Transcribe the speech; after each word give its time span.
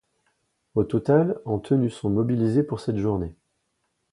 Au 0.73 0.83
total, 0.83 1.37
en 1.45 1.59
tenue 1.59 1.91
sont 1.91 2.09
mobilisés 2.09 2.63
pour 2.63 2.79
cette 2.79 2.97
journée. 2.97 3.35